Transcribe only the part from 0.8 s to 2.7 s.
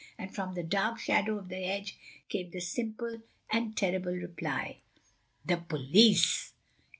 shadow of the hedge came the